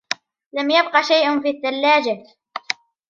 لم 0.53 0.69
يبقَ 0.71 1.01
شيء 1.01 1.41
في 1.41 1.49
الثلاجة. 1.49 2.23